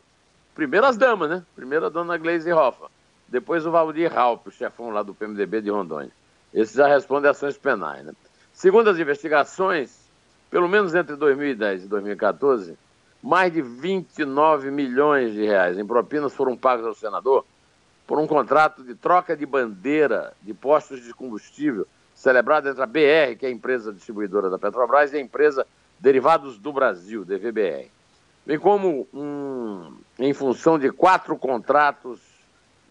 primeiro 0.56 0.86
as 0.88 0.98
damas, 0.98 1.30
né? 1.30 1.46
Primeiro 1.56 1.86
a 1.86 1.90
dona 1.90 2.18
Gleisi 2.18 2.52
Hoffa, 2.52 2.88
depois 3.28 3.66
o 3.66 3.72
Valdir 3.72 4.12
Raup, 4.12 4.48
o 4.48 4.52
chefão 4.52 4.90
lá 4.90 5.04
do 5.04 5.14
PMDB 5.14 5.62
de 5.62 5.70
Rondônia. 5.70 6.12
Esse 6.54 6.76
já 6.76 6.88
responde 6.88 7.28
a 7.28 7.32
ações 7.32 7.58
penais, 7.58 8.04
né? 8.04 8.14
Segundo 8.54 8.90
as 8.90 8.98
investigações, 8.98 10.10
pelo 10.50 10.68
menos 10.68 10.96
entre 10.96 11.16
2010 11.16 11.84
e 11.84 11.88
2014, 11.88 12.78
mais 13.22 13.52
de 13.52 13.62
29 13.62 14.72
milhões 14.72 15.34
de 15.34 15.46
reais 15.46 15.78
em 15.78 15.86
propinas 15.86 16.34
foram 16.34 16.56
pagos 16.56 16.86
ao 16.86 16.94
senador 16.94 17.46
por 18.08 18.20
um 18.20 18.28
contrato 18.28 18.84
de 18.84 18.96
troca 18.96 19.36
de 19.36 19.46
bandeira 19.46 20.34
de 20.42 20.54
postos 20.54 21.04
de 21.04 21.14
combustível 21.14 21.88
celebrado 22.26 22.68
entre 22.68 22.82
a 22.82 22.88
BR, 22.88 23.38
que 23.38 23.46
é 23.46 23.50
a 23.50 23.52
empresa 23.52 23.94
distribuidora 23.94 24.50
da 24.50 24.58
Petrobras, 24.58 25.14
e 25.14 25.18
a 25.18 25.20
empresa 25.20 25.68
Derivados 26.00 26.58
do 26.58 26.74
Brasil, 26.74 27.24
DVBR. 27.24 27.92
Bem 28.44 28.58
como 28.58 29.08
um, 29.14 29.96
em 30.18 30.34
função 30.34 30.80
de 30.80 30.92
quatro 30.92 31.38
contratos 31.38 32.20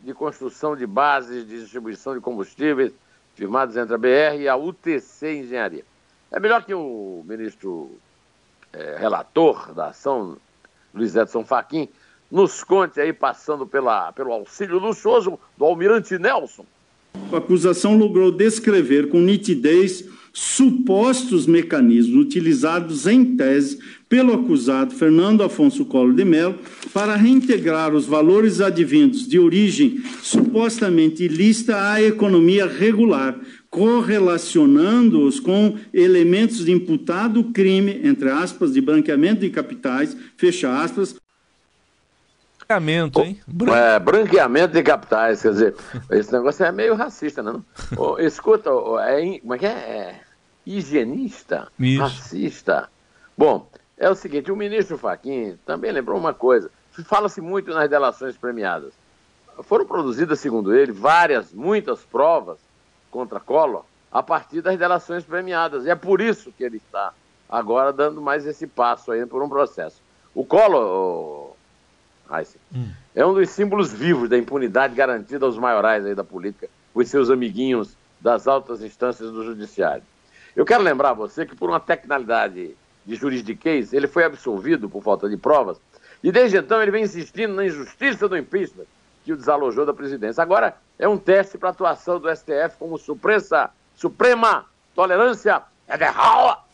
de 0.00 0.14
construção 0.14 0.76
de 0.76 0.86
bases 0.86 1.48
de 1.48 1.58
distribuição 1.62 2.14
de 2.14 2.20
combustíveis 2.20 2.92
firmados 3.34 3.76
entre 3.76 3.96
a 3.96 3.98
BR 3.98 4.38
e 4.38 4.48
a 4.48 4.54
UTC 4.54 5.40
Engenharia. 5.40 5.84
É 6.30 6.38
melhor 6.38 6.64
que 6.64 6.72
o 6.72 7.24
ministro 7.26 7.90
é, 8.72 8.96
relator 8.96 9.74
da 9.74 9.88
ação, 9.88 10.36
Luiz 10.94 11.16
Edson 11.16 11.44
Fachin, 11.44 11.88
nos 12.30 12.62
conte 12.62 13.00
aí, 13.00 13.12
passando 13.12 13.66
pela, 13.66 14.12
pelo 14.12 14.32
auxílio 14.32 14.78
luxuoso 14.78 15.40
do 15.58 15.64
almirante 15.64 16.16
Nelson. 16.18 16.64
A 17.32 17.38
acusação 17.38 17.96
logrou 17.96 18.30
descrever 18.30 19.08
com 19.08 19.20
nitidez 19.20 20.04
supostos 20.32 21.46
mecanismos 21.46 22.26
utilizados 22.26 23.06
em 23.06 23.36
tese 23.36 23.78
pelo 24.08 24.34
acusado 24.34 24.94
Fernando 24.94 25.42
Afonso 25.42 25.84
Collor 25.84 26.14
de 26.14 26.24
Mello 26.24 26.56
para 26.92 27.14
reintegrar 27.14 27.94
os 27.94 28.06
valores 28.06 28.60
advindos 28.60 29.28
de 29.28 29.38
origem 29.38 30.02
supostamente 30.22 31.24
ilícita 31.24 31.90
à 31.90 32.02
economia 32.02 32.66
regular, 32.66 33.40
correlacionando-os 33.70 35.38
com 35.38 35.76
elementos 35.92 36.64
de 36.64 36.72
imputado 36.72 37.44
crime, 37.52 38.00
entre 38.02 38.28
aspas, 38.28 38.72
de 38.72 38.80
branqueamento 38.80 39.40
de 39.40 39.50
capitais, 39.50 40.16
fecha 40.36 40.82
aspas, 40.82 41.16
Branqueamento, 42.66 43.20
hein? 43.20 43.40
Bran... 43.46 43.76
É, 43.76 43.98
branqueamento 43.98 44.72
de 44.72 44.82
capitais, 44.82 45.42
quer 45.42 45.50
dizer, 45.50 45.76
esse 46.10 46.32
negócio 46.32 46.64
é 46.64 46.72
meio 46.72 46.94
racista, 46.94 47.42
não? 47.42 47.64
oh, 47.96 48.18
escuta, 48.18 48.72
oh, 48.72 48.98
é, 48.98 49.38
como 49.38 49.54
é 49.54 49.58
que 49.58 49.66
é? 49.66 49.70
é 49.70 50.20
higienista, 50.66 51.68
Isso. 51.78 52.00
racista. 52.00 52.88
Bom, 53.36 53.68
é 53.98 54.08
o 54.08 54.14
seguinte, 54.14 54.50
o 54.50 54.56
ministro 54.56 54.96
Fachin 54.96 55.58
também 55.66 55.92
lembrou 55.92 56.18
uma 56.18 56.32
coisa, 56.32 56.70
fala-se 57.04 57.40
muito 57.40 57.72
nas 57.72 57.88
delações 57.88 58.36
premiadas. 58.36 58.92
Foram 59.62 59.86
produzidas, 59.86 60.40
segundo 60.40 60.74
ele, 60.74 60.90
várias, 60.90 61.52
muitas 61.52 62.00
provas 62.00 62.58
contra 63.10 63.38
Collor 63.38 63.84
a 64.10 64.22
partir 64.22 64.60
das 64.60 64.78
delações 64.78 65.24
premiadas. 65.24 65.84
E 65.84 65.90
é 65.90 65.94
por 65.94 66.20
isso 66.20 66.52
que 66.56 66.64
ele 66.64 66.78
está 66.78 67.12
agora 67.48 67.92
dando 67.92 68.20
mais 68.20 68.46
esse 68.46 68.66
passo 68.66 69.12
aí 69.12 69.24
por 69.26 69.42
um 69.42 69.48
processo. 69.48 70.00
O 70.34 70.44
Collor, 70.44 71.43
hum. 72.74 72.88
é 73.14 73.24
um 73.24 73.34
dos 73.34 73.50
símbolos 73.50 73.92
vivos 73.92 74.28
da 74.28 74.38
impunidade 74.38 74.94
garantida 74.94 75.44
aos 75.46 75.58
maiorais 75.58 76.04
aí 76.04 76.14
da 76.14 76.24
política, 76.24 76.68
os 76.94 77.08
seus 77.08 77.30
amiguinhos 77.30 77.96
das 78.20 78.46
altas 78.46 78.82
instâncias 78.82 79.30
do 79.30 79.44
judiciário. 79.44 80.02
Eu 80.56 80.64
quero 80.64 80.82
lembrar 80.82 81.10
a 81.10 81.14
você 81.14 81.44
que 81.44 81.56
por 81.56 81.68
uma 81.68 81.80
tecnicalidade 81.80 82.76
de 83.04 83.14
juridiquês, 83.14 83.92
ele 83.92 84.06
foi 84.06 84.24
absolvido 84.24 84.88
por 84.88 85.02
falta 85.02 85.28
de 85.28 85.36
provas, 85.36 85.78
e 86.22 86.32
desde 86.32 86.56
então 86.56 86.80
ele 86.80 86.90
vem 86.90 87.04
insistindo 87.04 87.54
na 87.54 87.66
injustiça 87.66 88.28
do 88.28 88.36
impeachment 88.36 88.86
que 89.24 89.32
o 89.32 89.36
desalojou 89.36 89.84
da 89.84 89.92
presidência. 89.92 90.42
Agora 90.42 90.76
é 90.98 91.08
um 91.08 91.18
teste 91.18 91.58
para 91.58 91.70
a 91.70 91.72
atuação 91.72 92.18
do 92.18 92.34
STF 92.34 92.76
como 92.78 92.98
supressa, 92.98 93.70
suprema 93.94 94.66
tolerância 94.94 95.62
federal. 95.86 96.66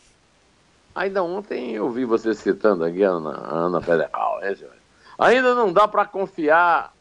Ainda 0.93 1.23
ontem 1.23 1.71
eu 1.71 1.89
vi 1.89 2.03
você 2.05 2.33
citando 2.33 2.83
aqui 2.83 3.03
a 3.03 3.09
Ana, 3.09 3.31
a 3.31 3.55
Ana 3.55 3.81
Federal. 3.81 4.39
Né, 4.41 4.55
Ainda 5.21 5.53
não 5.53 5.71
dá 5.71 5.87
para 5.87 6.03
confiar 6.03 6.91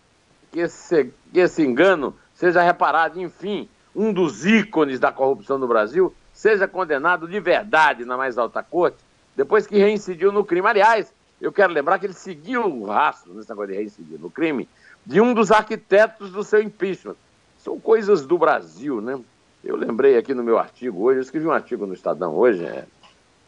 que 0.53 0.61
esse, 0.61 1.11
que 1.33 1.41
esse 1.41 1.62
engano 1.62 2.15
seja 2.35 2.61
reparado. 2.61 3.19
Enfim, 3.19 3.67
um 3.97 4.12
dos 4.12 4.45
ícones 4.45 5.00
da 5.00 5.11
corrupção 5.11 5.57
no 5.57 5.67
Brasil 5.67 6.15
seja 6.31 6.69
condenado 6.69 7.27
de 7.27 7.41
verdade 7.41 8.05
na 8.05 8.19
mais 8.19 8.37
alta 8.37 8.62
corte, 8.62 8.99
depois 9.35 9.67
que 9.67 9.79
reincidiu 9.79 10.31
no 10.31 10.45
crime. 10.45 10.69
Aliás, 10.69 11.15
eu 11.41 11.50
quero 11.50 11.73
lembrar 11.73 11.99
que 11.99 12.05
ele 12.05 12.12
seguiu 12.12 12.67
o 12.67 12.85
rastro 12.85 13.33
nesse 13.33 13.49
negócio 13.49 13.73
de 13.73 13.79
reincidir 13.79 14.21
no 14.21 14.31
crime 14.31 14.69
de 15.07 15.19
um 15.19 15.33
dos 15.33 15.50
arquitetos 15.50 16.31
do 16.31 16.45
seu 16.45 16.61
impeachment. 16.62 17.17
São 17.57 17.81
coisas 17.81 18.27
do 18.27 18.37
Brasil, 18.37 19.00
né? 19.00 19.19
Eu 19.65 19.77
lembrei 19.77 20.19
aqui 20.19 20.35
no 20.35 20.45
meu 20.45 20.59
artigo 20.59 21.05
hoje, 21.05 21.21
eu 21.21 21.23
escrevi 21.23 21.47
um 21.47 21.53
artigo 21.53 21.87
no 21.87 21.95
Estadão 21.95 22.35
hoje, 22.35 22.67
é, 22.67 22.85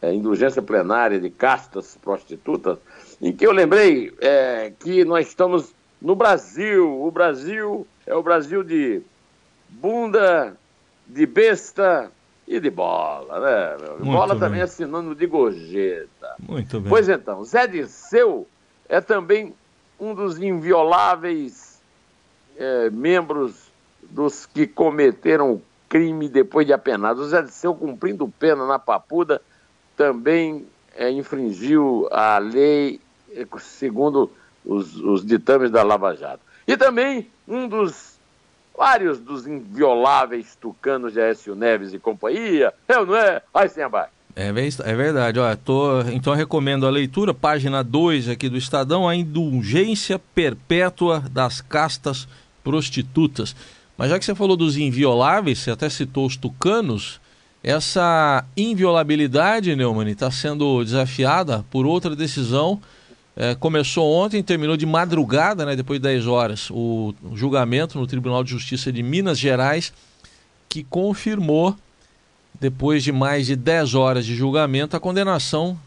é 0.03 0.13
Indulgência 0.13 0.61
Plenária 0.61 1.19
de 1.19 1.29
Castas 1.29 1.97
Prostitutas, 2.01 2.77
em 3.21 3.31
que 3.31 3.47
eu 3.47 3.53
lembrei 3.53 4.13
é, 4.19 4.73
que 4.79 5.05
nós 5.05 5.27
estamos 5.27 5.73
no 6.01 6.13
Brasil. 6.13 7.01
O 7.01 7.09
Brasil 7.09 7.87
é 8.05 8.13
o 8.13 8.21
Brasil 8.21 8.63
de 8.63 9.01
bunda, 9.69 10.57
de 11.07 11.25
besta, 11.25 12.11
e 12.47 12.59
de 12.59 12.69
bola, 12.69 13.39
né? 13.39 13.77
Muito 13.99 14.05
bola 14.05 14.33
bem. 14.33 14.39
também 14.39 14.61
é 14.61 14.67
sinônimo 14.67 15.15
de 15.15 15.25
gorjeta. 15.25 16.35
Muito 16.39 16.79
bem. 16.79 16.89
Pois 16.89 17.07
então, 17.07 17.43
Zé 17.45 17.65
Disseu 17.67 18.45
é 18.89 18.99
também 18.99 19.53
um 19.97 20.13
dos 20.13 20.37
invioláveis 20.37 21.81
é, 22.57 22.89
membros 22.89 23.71
dos 24.01 24.45
que 24.45 24.67
cometeram 24.67 25.53
o 25.53 25.61
crime 25.87 26.27
depois 26.27 26.67
de 26.67 26.73
apenado. 26.73 27.21
O 27.21 27.25
Zé 27.25 27.41
Disseu, 27.41 27.73
cumprindo 27.73 28.27
pena 28.27 28.67
na 28.67 28.77
Papuda, 28.77 29.41
também 29.95 30.65
é, 30.95 31.09
infringiu 31.11 32.07
a 32.11 32.37
lei 32.37 32.99
é, 33.33 33.45
segundo 33.59 34.31
os, 34.65 34.95
os 34.97 35.25
ditames 35.25 35.71
da 35.71 35.83
Lava 35.83 36.15
Jato. 36.15 36.41
E 36.67 36.77
também 36.77 37.27
um 37.47 37.67
dos 37.67 38.13
vários 38.77 39.19
dos 39.19 39.45
invioláveis 39.45 40.57
tucanos 40.59 41.13
de 41.13 41.21
Aécio 41.21 41.55
Neves 41.55 41.93
e 41.93 41.99
companhia. 41.99 42.73
É 42.87 42.97
ou 42.97 43.05
não 43.05 43.15
é? 43.15 43.41
Aí 43.53 43.69
sim 43.69 43.81
abaixo. 43.81 44.11
É, 44.35 44.47
é 44.47 44.95
verdade, 44.95 45.39
Olha, 45.39 45.55
tô, 45.55 46.01
então 46.11 46.33
recomendo 46.33 46.87
a 46.87 46.89
leitura, 46.89 47.35
página 47.35 47.83
2 47.83 48.29
aqui 48.29 48.49
do 48.49 48.57
Estadão, 48.57 49.07
a 49.07 49.15
indulgência 49.15 50.17
perpétua 50.17 51.23
das 51.29 51.61
castas 51.61 52.27
prostitutas. 52.63 53.55
Mas 53.95 54.09
já 54.09 54.17
que 54.17 54.25
você 54.25 54.33
falou 54.33 54.57
dos 54.57 54.75
invioláveis, 54.75 55.59
você 55.59 55.69
até 55.69 55.87
citou 55.87 56.25
os 56.25 56.35
tucanos, 56.35 57.21
essa 57.63 58.45
inviolabilidade, 58.57 59.75
Neumann, 59.75 60.09
está 60.09 60.29
sendo 60.29 60.83
desafiada 60.83 61.65
por 61.71 61.85
outra 61.85 62.15
decisão 62.15 62.81
é, 63.35 63.55
começou 63.55 64.11
ontem, 64.13 64.43
terminou 64.43 64.77
de 64.77 64.85
madrugada, 64.85 65.65
né, 65.65 65.75
depois 65.75 65.99
de 65.99 66.03
10 66.03 66.27
horas, 66.27 66.69
o, 66.69 67.15
julgamento 67.33 67.97
no 67.97 68.05
Tribunal 68.05 68.43
de 68.43 68.51
Justiça 68.51 68.91
de 68.91 69.01
Minas 69.01 69.39
Gerais, 69.39 69.91
que 70.69 70.83
confirmou, 70.83 71.75
depois 72.59 73.03
de 73.03 73.11
mais 73.11 73.47
de 73.47 73.55
10 73.55 73.95
horas 73.95 74.25
de 74.25 74.35
julgamento, 74.35 74.95
a 74.95 74.99
condenação 74.99 75.77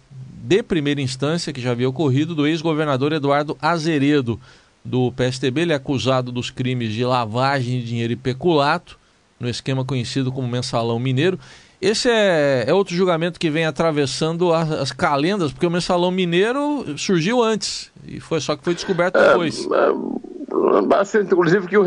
de 0.42 0.62
primeira 0.62 1.00
instância, 1.00 1.52
que 1.52 1.60
já 1.60 1.70
havia 1.70 1.88
ocorrido, 1.88 2.34
do 2.34 2.46
ex-governador 2.46 3.12
Eduardo 3.12 3.56
Azeredo, 3.62 4.40
do 4.84 5.12
PSTB. 5.12 5.62
Ele 5.62 5.72
é 5.72 5.76
acusado 5.76 6.30
dos 6.30 6.50
crimes 6.50 6.92
de 6.92 7.04
lavagem 7.04 7.80
de 7.80 7.86
dinheiro 7.86 8.12
e 8.12 8.16
peculato, 8.16 8.98
no 9.38 9.48
esquema 9.48 9.84
conhecido 9.84 10.32
como 10.32 10.48
mensalão 10.48 10.98
mineiro. 10.98 11.38
Esse 11.80 12.08
é, 12.08 12.64
é 12.66 12.74
outro 12.74 12.94
julgamento 12.94 13.38
que 13.38 13.50
vem 13.50 13.66
atravessando 13.66 14.52
as, 14.52 14.70
as, 14.70 14.92
calendas, 14.92 15.52
porque 15.52 15.66
o 15.66 15.70
mensalão 15.70 16.10
mineiro 16.10 16.96
surgiu 16.96 17.42
antes, 17.42 17.92
e 18.06 18.18
foi 18.18 18.40
só 18.40 18.56
que 18.56 18.64
foi 18.64 18.74
descoberto 18.74 19.16
é, 19.16 19.28
depois. 19.28 19.66
É, 19.66 21.20
inclusive 21.20 21.66
que 21.66 21.76
o, 21.76 21.84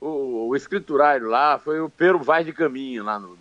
o, 0.00 0.48
o, 0.48 0.56
escriturário 0.56 1.28
lá 1.28 1.58
foi 1.58 1.80
o 1.80 1.88
Pero 1.88 2.18
Vaz 2.18 2.44
de 2.44 2.52
Caminho 2.52 3.02
lá 3.02 3.18
no, 3.18 3.36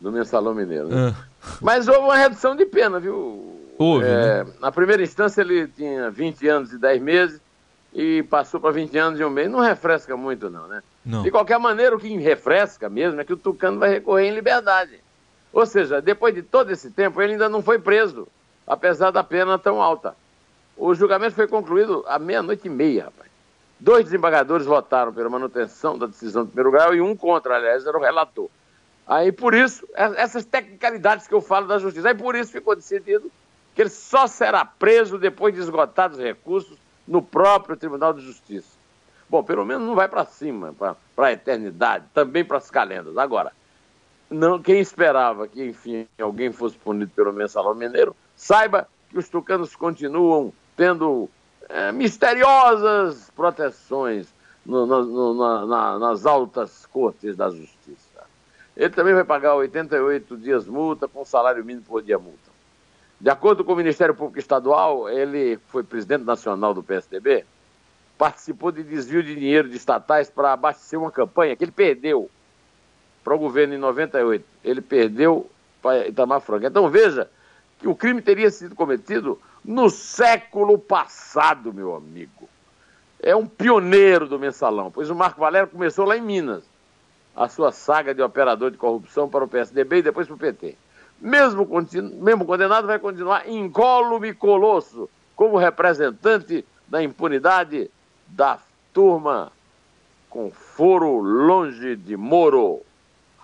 do, 0.00 0.10
mensalão 0.10 0.54
mineiro. 0.54 0.88
Né? 0.88 1.08
É. 1.10 1.14
Mas 1.60 1.88
houve 1.88 2.00
uma 2.00 2.16
redução 2.16 2.56
de 2.56 2.64
pena, 2.64 2.98
viu? 2.98 3.60
Houve, 3.76 4.06
é, 4.06 4.44
né? 4.44 4.52
Na 4.60 4.72
primeira 4.72 5.02
instância 5.02 5.42
ele 5.42 5.68
tinha 5.68 6.10
20 6.10 6.48
anos 6.48 6.72
e 6.72 6.78
10 6.78 7.02
meses 7.02 7.40
e 7.92 8.22
passou 8.24 8.60
para 8.60 8.70
20 8.70 8.96
anos 8.96 9.20
e 9.20 9.24
um 9.24 9.30
mês. 9.30 9.50
Não 9.50 9.60
refresca 9.60 10.16
muito 10.16 10.48
não, 10.48 10.66
né? 10.68 10.82
Não. 11.04 11.22
De 11.22 11.30
qualquer 11.30 11.58
maneira, 11.58 11.94
o 11.94 11.98
que 11.98 12.16
refresca 12.16 12.88
mesmo 12.88 13.20
é 13.20 13.24
que 13.24 13.32
o 13.32 13.36
Tucano 13.36 13.78
vai 13.78 13.90
recorrer 13.90 14.28
em 14.28 14.34
liberdade. 14.34 15.03
Ou 15.54 15.64
seja, 15.64 16.02
depois 16.02 16.34
de 16.34 16.42
todo 16.42 16.72
esse 16.72 16.90
tempo, 16.90 17.22
ele 17.22 17.34
ainda 17.34 17.48
não 17.48 17.62
foi 17.62 17.78
preso, 17.78 18.26
apesar 18.66 19.12
da 19.12 19.22
pena 19.22 19.56
tão 19.56 19.80
alta. 19.80 20.16
O 20.76 20.92
julgamento 20.96 21.36
foi 21.36 21.46
concluído 21.46 22.04
à 22.08 22.18
meia-noite 22.18 22.66
e 22.66 22.70
meia, 22.70 23.04
rapaz. 23.04 23.30
Dois 23.78 24.04
desembargadores 24.04 24.66
votaram 24.66 25.12
pela 25.12 25.30
manutenção 25.30 25.96
da 25.96 26.06
decisão 26.06 26.42
do 26.44 26.48
primeiro 26.48 26.72
grau 26.72 26.92
e 26.92 27.00
um 27.00 27.14
contra, 27.14 27.54
aliás, 27.54 27.86
era 27.86 27.96
o 27.96 28.00
relator. 28.00 28.48
Aí, 29.06 29.30
por 29.30 29.54
isso, 29.54 29.86
essas 29.94 30.44
tecnicalidades 30.44 31.28
que 31.28 31.34
eu 31.34 31.40
falo 31.40 31.68
da 31.68 31.78
justiça, 31.78 32.08
aí 32.08 32.14
por 32.14 32.34
isso 32.34 32.50
ficou 32.50 32.74
decidido 32.74 33.30
que 33.76 33.82
ele 33.82 33.90
só 33.90 34.26
será 34.26 34.64
preso 34.64 35.18
depois 35.18 35.54
de 35.54 35.60
esgotados 35.60 36.18
os 36.18 36.24
recursos 36.24 36.76
no 37.06 37.22
próprio 37.22 37.76
Tribunal 37.76 38.12
de 38.12 38.22
Justiça. 38.22 38.74
Bom, 39.28 39.44
pelo 39.44 39.64
menos 39.64 39.86
não 39.86 39.94
vai 39.94 40.08
para 40.08 40.24
cima, 40.24 40.74
para 41.14 41.26
a 41.26 41.32
eternidade, 41.32 42.06
também 42.12 42.44
para 42.44 42.58
as 42.58 42.70
calendas. 42.70 43.16
Agora, 43.18 43.52
não, 44.34 44.60
quem 44.60 44.80
esperava 44.80 45.46
que, 45.48 45.64
enfim, 45.64 46.06
alguém 46.20 46.52
fosse 46.52 46.76
punido 46.76 47.10
pelo 47.14 47.32
mensalão 47.32 47.74
mineiro, 47.74 48.14
saiba 48.36 48.88
que 49.08 49.18
os 49.18 49.28
tucanos 49.28 49.74
continuam 49.76 50.52
tendo 50.76 51.28
é, 51.68 51.92
misteriosas 51.92 53.30
proteções 53.34 54.26
no, 54.64 54.86
no, 54.86 55.34
na, 55.34 55.66
na, 55.66 55.98
nas 55.98 56.26
altas 56.26 56.86
cortes 56.86 57.36
da 57.36 57.50
justiça. 57.50 58.24
Ele 58.76 58.90
também 58.90 59.14
vai 59.14 59.24
pagar 59.24 59.54
88 59.54 60.36
dias 60.36 60.66
multa 60.66 61.06
com 61.06 61.24
salário 61.24 61.64
mínimo 61.64 61.86
por 61.86 62.02
dia 62.02 62.18
multa. 62.18 62.52
De 63.20 63.30
acordo 63.30 63.64
com 63.64 63.72
o 63.72 63.76
Ministério 63.76 64.14
Público 64.14 64.38
Estadual, 64.38 65.08
ele 65.08 65.58
foi 65.68 65.84
presidente 65.84 66.24
nacional 66.24 66.74
do 66.74 66.82
PSDB, 66.82 67.44
participou 68.18 68.72
de 68.72 68.82
desvio 68.82 69.22
de 69.22 69.34
dinheiro 69.34 69.68
de 69.68 69.76
estatais 69.76 70.28
para 70.28 70.52
abastecer 70.52 70.98
uma 70.98 71.10
campanha 71.10 71.54
que 71.54 71.64
ele 71.64 71.72
perdeu 71.72 72.28
para 73.24 73.34
o 73.34 73.38
governo 73.38 73.74
em 73.74 73.78
98. 73.78 74.44
Ele 74.62 74.82
perdeu 74.82 75.50
para 75.82 76.06
Itamar 76.06 76.40
Franco. 76.42 76.66
Então 76.66 76.88
veja 76.90 77.28
que 77.80 77.88
o 77.88 77.94
crime 77.94 78.20
teria 78.20 78.50
sido 78.50 78.74
cometido 78.74 79.40
no 79.64 79.88
século 79.88 80.78
passado, 80.78 81.72
meu 81.72 81.96
amigo. 81.96 82.48
É 83.20 83.34
um 83.34 83.46
pioneiro 83.46 84.28
do 84.28 84.38
mensalão, 84.38 84.90
pois 84.90 85.08
o 85.08 85.14
Marco 85.14 85.40
Valério 85.40 85.68
começou 85.68 86.04
lá 86.04 86.16
em 86.16 86.20
Minas 86.20 86.62
a 87.34 87.48
sua 87.48 87.72
saga 87.72 88.14
de 88.14 88.22
operador 88.22 88.70
de 88.70 88.76
corrupção 88.76 89.28
para 89.28 89.42
o 89.42 89.48
PSDB 89.48 89.98
e 89.98 90.02
depois 90.02 90.26
para 90.26 90.36
o 90.36 90.38
PT. 90.38 90.76
mesmo, 91.20 91.66
mesmo 92.20 92.44
condenado, 92.44 92.86
vai 92.86 92.98
continuar 92.98 93.48
incólume 93.48 94.34
colosso, 94.34 95.08
como 95.34 95.56
representante 95.56 96.64
da 96.86 97.02
impunidade 97.02 97.90
da 98.28 98.58
turma 98.92 99.50
com 100.30 100.50
foro 100.50 101.20
longe 101.20 101.96
de 101.96 102.16
Moro, 102.16 102.82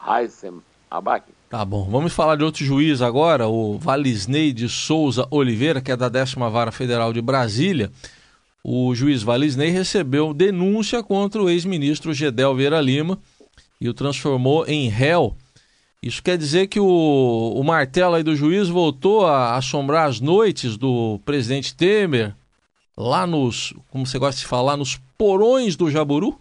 Heissem 0.06 0.60
Abac. 0.90 1.24
Tá 1.48 1.64
bom, 1.64 1.88
vamos 1.90 2.12
falar 2.12 2.36
de 2.36 2.44
outro 2.44 2.64
juiz 2.64 3.02
agora, 3.02 3.48
o 3.48 3.76
Valisney 3.76 4.52
de 4.52 4.68
Souza 4.68 5.26
Oliveira, 5.30 5.80
que 5.80 5.90
é 5.90 5.96
da 5.96 6.08
décima 6.08 6.48
vara 6.48 6.70
federal 6.70 7.12
de 7.12 7.20
Brasília. 7.20 7.90
O 8.62 8.94
juiz 8.94 9.22
Valisney 9.22 9.70
recebeu 9.70 10.32
denúncia 10.32 11.02
contra 11.02 11.42
o 11.42 11.50
ex-ministro 11.50 12.14
Gedel 12.14 12.54
Vieira 12.54 12.80
Lima 12.80 13.18
e 13.80 13.88
o 13.88 13.94
transformou 13.94 14.66
em 14.66 14.88
réu. 14.88 15.34
Isso 16.02 16.22
quer 16.22 16.38
dizer 16.38 16.66
que 16.66 16.78
o, 16.78 17.52
o 17.56 17.62
martelo 17.64 18.14
aí 18.14 18.22
do 18.22 18.36
juiz 18.36 18.68
voltou 18.68 19.26
a 19.26 19.56
assombrar 19.56 20.08
as 20.08 20.20
noites 20.20 20.76
do 20.76 21.18
presidente 21.24 21.74
Temer, 21.74 22.34
lá 22.96 23.26
nos, 23.26 23.74
como 23.90 24.06
você 24.06 24.18
gosta 24.18 24.40
de 24.40 24.46
falar, 24.46 24.76
nos 24.76 25.00
porões 25.18 25.76
do 25.76 25.90
Jaburu? 25.90 26.38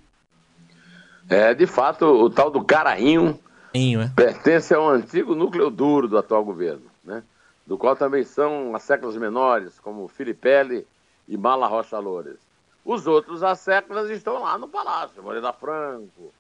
É, 1.30 1.54
de 1.54 1.66
fato, 1.66 2.06
o 2.06 2.30
tal 2.30 2.50
do 2.50 2.64
Carainho 2.64 3.40
é? 3.74 4.12
pertence 4.16 4.74
a 4.74 4.80
um 4.80 4.90
antigo 4.90 5.36
núcleo 5.36 5.70
duro 5.70 6.08
do 6.08 6.18
atual 6.18 6.44
governo, 6.44 6.90
né? 7.04 7.24
do 7.66 7.78
qual 7.78 7.96
também 7.96 8.24
são 8.24 8.76
as 8.76 8.84
séculos 8.84 9.16
menores, 9.16 9.80
como 9.80 10.08
Filipelli 10.08 10.88
e 11.28 11.38
Mala 11.38 11.68
Rocha 11.68 12.00
Loures. 12.00 12.40
Os 12.84 13.06
outros 13.06 13.44
asseclas 13.44 14.10
estão 14.10 14.42
lá 14.42 14.58
no 14.58 14.68
Palácio, 14.68 15.22
Moreira 15.22 15.54
Franco, 15.54 16.34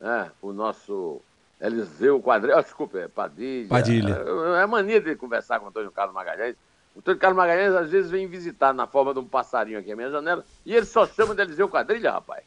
né? 0.00 0.30
o 0.40 0.52
nosso 0.52 1.20
Eliseu 1.60 2.20
Quadrilha, 2.20 2.58
oh, 2.58 2.62
desculpa, 2.62 2.98
é 2.98 3.08
Padilha. 3.08 3.68
Padilha. 3.68 4.24
É, 4.58 4.62
é 4.62 4.66
mania 4.66 5.00
de 5.00 5.16
conversar 5.16 5.58
com 5.58 5.66
o 5.66 5.68
Antônio 5.68 5.90
Carlos 5.90 6.14
Magalhães. 6.14 6.54
O 6.94 6.98
Antônio 6.98 7.18
Carlos 7.18 7.36
Magalhães 7.36 7.74
às 7.74 7.90
vezes 7.90 8.10
vem 8.10 8.26
visitar 8.26 8.72
na 8.72 8.86
forma 8.86 9.12
de 9.12 9.20
um 9.20 9.24
passarinho 9.26 9.78
aqui 9.78 9.90
à 9.90 9.96
minha 9.96 10.10
janela 10.10 10.44
e 10.64 10.74
ele 10.74 10.86
só 10.86 11.06
chama 11.06 11.34
de 11.34 11.42
Eliseu 11.42 11.68
Quadrilha, 11.68 12.12
rapaz. 12.12 12.44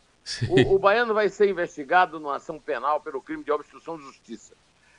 O, 0.50 0.76
o, 0.76 0.80
baiano 0.80 1.14
vai 1.14 1.30
ser 1.30 1.50
investigado 1.50 2.20
numa 2.20 2.36
ação 2.36 2.60
penal 2.60 3.02
pelo 3.02 3.22
crime 3.22 3.44
de 3.44 3.52
obstrução 3.52 3.98
de 3.98 4.04
justiça. 4.04 4.54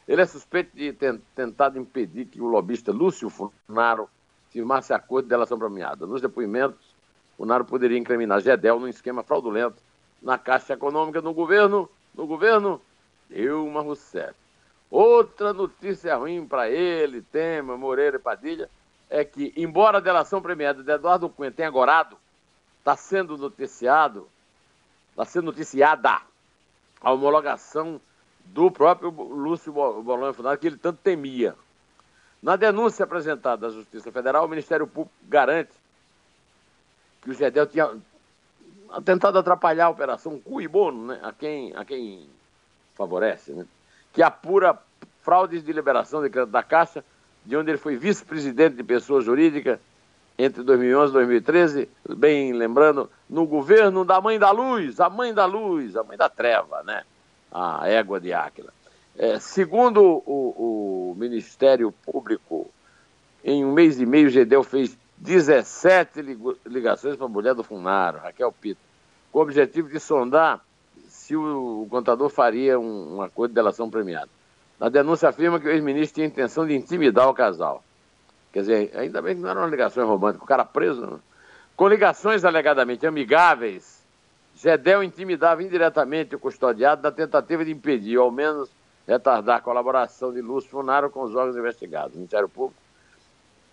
Ele 0.09 0.21
é 0.21 0.27
suspeito 0.27 0.77
de 0.77 0.93
ter 0.93 1.21
tentado 1.35 1.79
impedir 1.79 2.27
que 2.27 2.41
o 2.41 2.47
lobista 2.47 2.91
Lúcio 2.91 3.31
Funaro 3.31 4.09
firmasse 4.51 4.93
acordo 4.93 5.27
de 5.27 5.31
delação 5.31 5.59
premiada. 5.59 6.07
Nos 6.07 6.21
depoimentos, 6.21 6.95
Funaro 7.37 7.65
poderia 7.65 7.99
incriminar 7.99 8.41
Gedel 8.41 8.81
num 8.81 8.89
esquema 8.89 9.23
fraudulento 9.23 9.77
na 10.21 10.37
Caixa 10.37 10.75
Econômica 10.75 11.21
no 11.23 11.33
governo, 11.33 11.89
no 12.15 12.27
governo 12.27 12.81
Dilma 13.29 13.81
Rousseff. 13.81 14.35
Outra 14.91 15.53
notícia 15.53 16.17
ruim 16.17 16.45
para 16.45 16.69
ele, 16.69 17.23
Tema, 17.23 17.77
Moreira 17.77 18.17
e 18.17 18.21
Padilha, 18.21 18.69
é 19.09 19.25
que, 19.25 19.53
embora 19.57 19.99
a 19.99 20.01
delação 20.01 20.43
premiada 20.43 20.83
de 20.83 20.91
Eduardo 20.91 21.29
Cunha 21.29 21.51
tenha 21.51 21.69
agorado, 21.69 22.17
está 22.79 22.97
sendo 22.97 23.39
noticiado 23.39 24.29
está 25.11 25.25
sendo 25.25 25.47
noticiada 25.47 26.21
a 27.01 27.13
homologação 27.13 28.01
do 28.47 28.71
próprio 28.71 29.11
Lúcio 29.11 29.73
Bolonha 29.73 30.33
Funado, 30.33 30.59
que 30.59 30.67
ele 30.67 30.77
tanto 30.77 30.99
temia. 31.03 31.55
Na 32.43 32.57
denúncia 32.57 33.05
apresentada 33.05 33.67
à 33.67 33.71
Justiça 33.71 34.11
Federal, 34.11 34.45
o 34.45 34.49
Ministério 34.49 34.87
Público 34.87 35.15
garante 35.29 35.73
que 37.23 37.31
o 37.31 37.35
GEDEL 37.35 37.67
tinha 37.67 37.91
tentado 39.05 39.39
atrapalhar 39.39 39.87
a 39.87 39.91
operação 39.91 40.39
cu 40.41 40.61
e 40.61 40.67
bono, 40.67 41.09
né, 41.09 41.21
a, 41.23 41.33
quem, 41.33 41.75
a 41.77 41.85
quem 41.85 42.29
favorece, 42.95 43.53
né, 43.53 43.67
que 44.13 44.23
apura 44.23 44.79
fraudes 45.23 45.63
de 45.63 45.73
liberação 45.73 46.23
de 46.23 46.31
crédito 46.31 46.51
da 46.51 46.63
Caixa, 46.63 47.05
de 47.45 47.57
onde 47.57 47.71
ele 47.71 47.79
foi 47.79 47.97
vice-presidente 47.97 48.77
de 48.77 48.83
pessoa 48.83 49.21
jurídica 49.21 49.81
entre 50.45 50.63
2011 50.63 51.11
e 51.11 51.13
2013, 51.13 51.89
bem 52.17 52.53
lembrando, 52.53 53.11
no 53.29 53.47
governo 53.47 54.05
da 54.05 54.21
Mãe 54.21 54.39
da 54.39 54.51
Luz, 54.51 54.99
a 54.99 55.11
Mãe 55.11 55.35
da 55.35 55.45
Luz, 55.45 55.97
a 55.97 56.03
Mãe 56.03 56.17
da 56.17 56.29
Treva, 56.29 56.83
né? 56.83 57.03
A 57.53 57.89
égua 57.89 58.21
de 58.21 58.33
Áquila. 58.33 58.73
É, 59.19 59.39
segundo 59.39 60.03
o, 60.03 61.13
o, 61.13 61.15
Ministério 61.19 61.93
Público, 61.93 62.71
em 63.45 63.65
um 63.65 63.73
mês 63.73 64.01
e 64.01 64.07
meio, 64.07 64.29
o 64.29 64.31
Gedel 64.31 64.63
fez 64.63 64.97
17 65.19 66.23
ligações 66.65 67.17
para 67.17 67.27
a 67.27 67.29
mulher 67.29 67.55
do 67.55 67.63
Funaro, 67.63 68.19
Raquel 68.19 68.53
Pito, 68.53 68.81
com 69.31 69.41
o 69.41 69.43
objetivo 69.43 69.89
de 69.89 70.01
sondar 70.01 70.65
se 71.07 71.37
o, 71.37 71.83
o 71.83 71.87
contador 71.91 72.31
faria 72.31 72.79
um, 72.79 73.17
um 73.17 73.23
acordo 73.23 73.51
de 73.51 73.57
delação 73.57 73.91
premiada. 73.91 74.31
A 74.81 74.89
denúncia 74.89 75.29
afirma 75.29 75.61
que 75.61 75.67
o 75.67 75.71
ex-ministro 75.71 76.15
tinha 76.15 76.27
intenção 76.27 76.67
de 76.67 76.75
intimidar 76.75 77.29
o 77.29 77.35
casal. 77.35 77.85
Quer 78.53 78.61
dizer, 78.61 78.93
ainda 78.95 79.23
bem 79.23 79.37
que 79.37 79.41
não 79.41 79.51
eram 79.51 79.69
ligações 79.69 80.07
românticas, 80.07 80.43
o 80.43 80.47
cara 80.47 80.65
preso. 80.65 81.07
Né? 81.07 81.19
Com 81.77 81.89
ligações 81.89 82.45
alegadamente 82.45 83.07
amigáveis, 83.07 84.05
Gedel 84.55 85.03
intimidava 85.03 85.63
indiretamente 85.63 86.35
o 86.35 86.39
custodiado 86.39 87.03
na 87.03 87.11
tentativa 87.11 87.65
de 87.65 87.71
impedir, 87.71 88.19
ou 88.19 88.25
ao 88.25 88.31
menos 88.31 88.71
retardar 89.07 89.59
a 89.59 89.61
colaboração 89.61 90.33
de 90.33 90.41
Lúcio 90.41 90.71
Funaro 90.71 91.11
com 91.11 91.23
os 91.23 91.35
órgãos 91.35 91.57
investigados, 91.57 92.17
Ministério 92.17 92.49
Público 92.49 92.81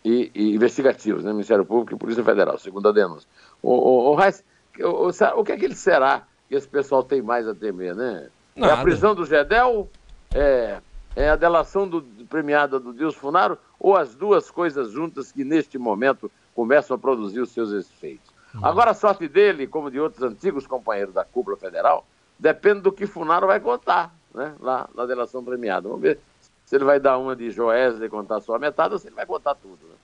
e, 0.04 0.32
e 0.34 0.56
investigativos, 0.56 1.24
né? 1.24 1.32
Ministério 1.32 1.66
Público 1.66 1.94
e 1.94 2.00
Polícia 2.00 2.24
Federal, 2.24 2.58
segundo 2.58 2.88
a 2.88 2.92
denúncia. 2.92 3.28
O, 3.62 3.72
o, 3.72 4.12
o, 4.12 4.16
Reis, 4.16 4.44
o, 4.80 5.10
o, 5.10 5.44
que 5.44 5.52
é 5.52 5.58
que 5.58 5.66
ele 5.66 5.76
será 5.76 6.24
que 6.48 6.56
esse 6.56 6.68
pessoal 6.68 7.04
tem 7.04 7.22
mais 7.22 7.48
a 7.48 7.54
temer, 7.54 7.94
né? 7.94 8.30
Nada. 8.56 8.74
É 8.74 8.76
a 8.76 8.82
prisão 8.82 9.14
do 9.14 9.26
Gedel? 9.26 9.90
É, 10.34 10.80
é 11.18 11.30
a 11.30 11.36
delação 11.36 11.88
do, 11.88 12.02
premiada 12.30 12.80
do 12.80 12.94
Deus 12.94 13.16
Funaro? 13.16 13.58
ou 13.80 13.96
as 13.96 14.16
duas 14.16 14.50
coisas 14.50 14.92
juntas 14.92 15.32
que 15.32 15.44
neste 15.44 15.78
momento 15.78 16.32
começam 16.56 16.96
a 16.96 17.00
produzir 17.00 17.40
os 17.40 17.52
seus 17.52 17.72
efeitos. 17.72 18.32
Uhum. 18.54 18.66
Agora, 18.66 18.92
a 18.92 18.94
sorte 18.94 19.28
dele, 19.28 19.68
como 19.68 19.92
de 19.92 20.00
outros 20.00 20.24
antigos 20.24 20.66
companheiros 20.66 21.14
da 21.14 21.24
cúpula 21.24 21.58
federal, 21.58 22.06
depende 22.40 22.82
do 22.82 22.92
que 22.92 23.06
Funaro 23.06 23.48
vai 23.48 23.60
contar 23.60 24.14
né, 24.34 24.56
lá 24.60 24.90
na 24.96 25.06
delação 25.06 25.44
premiada. 25.44 25.88
Vamos 25.88 26.02
ver 26.02 26.20
se 26.66 26.76
ele 26.76 26.86
vai 26.86 27.00
dar 27.00 27.18
uma 27.18 27.36
de 27.36 27.52
Joesley 27.52 28.08
e 28.08 28.10
contar 28.10 28.40
só 28.42 28.56
a 28.56 28.60
metade 28.60 28.94
ou 28.94 29.00
se 29.00 29.08
ele 29.08 29.16
vai 29.16 29.26
contar 29.26 29.56
tudo. 29.56 29.80
Né? 29.84 29.96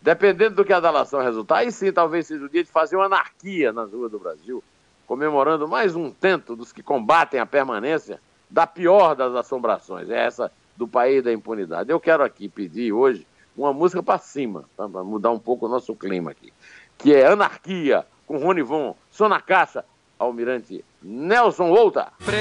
Dependendo 0.00 0.56
do 0.56 0.64
que 0.64 0.72
a 0.72 0.80
delação 0.80 1.20
resultar, 1.20 1.58
aí 1.58 1.72
sim 1.72 1.92
talvez 1.92 2.26
seja 2.26 2.44
o 2.44 2.48
dia 2.48 2.62
de 2.62 2.70
fazer 2.70 2.96
uma 2.96 3.06
anarquia 3.06 3.72
nas 3.72 3.92
ruas 3.92 4.10
do 4.10 4.18
Brasil, 4.18 4.62
comemorando 5.06 5.66
mais 5.66 5.96
um 5.96 6.10
tento 6.10 6.54
dos 6.54 6.72
que 6.72 6.82
combatem 6.82 7.40
a 7.40 7.46
permanência 7.46 8.20
da 8.48 8.66
pior 8.66 9.14
das 9.14 9.34
assombrações. 9.34 10.10
É 10.10 10.24
essa 10.24 10.50
do 10.76 10.88
país 10.88 11.22
da 11.22 11.32
impunidade. 11.32 11.90
Eu 11.90 12.00
quero 12.00 12.24
aqui 12.24 12.48
pedir 12.48 12.92
hoje 12.92 13.26
uma 13.56 13.72
música 13.72 14.02
para 14.02 14.18
cima, 14.18 14.64
para 14.76 14.88
mudar 14.88 15.30
um 15.30 15.38
pouco 15.38 15.66
o 15.66 15.68
nosso 15.68 15.94
clima 15.94 16.32
aqui, 16.32 16.52
que 16.98 17.14
é 17.14 17.26
Anarquia, 17.26 18.04
com 18.26 18.38
Rony 18.38 18.62
Von, 18.62 18.96
Só 19.10 19.28
na 19.28 19.40
Caixa, 19.40 19.84
Almirante 20.18 20.84
Nelson 21.02 21.68
Volta. 21.68 22.12
Prepare 22.24 22.40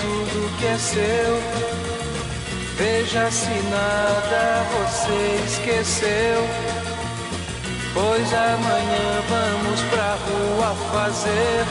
tudo 0.00 0.58
que 0.58 0.66
é 0.66 0.78
seu, 0.78 1.34
veja 2.76 3.30
se 3.30 3.62
nada 3.70 4.64
você 4.72 5.44
esqueceu. 5.44 6.42
Pois 7.94 8.32
amanhã 8.32 9.22
vamos 9.28 9.80
pra 9.90 10.14
rua 10.14 10.74
fazer, 10.92 11.64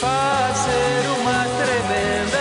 fazer 0.00 1.08
uma 1.20 1.44
tremenda 1.56 2.36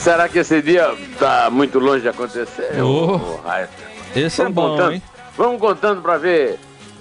Será 0.00 0.30
que 0.30 0.38
esse 0.38 0.62
dia 0.62 0.94
está 1.12 1.50
muito 1.50 1.78
longe 1.78 2.00
de 2.00 2.08
acontecer? 2.08 2.82
Oh, 2.82 3.20
esse 4.16 4.40
é 4.40 4.44
Vamos 4.44 4.50
é 4.50 4.50
bom, 4.50 4.68
contando. 4.70 4.92
hein? 4.92 5.02
Vamos 5.36 5.60
contando 5.60 6.00
para 6.00 6.16
ver 6.16 6.58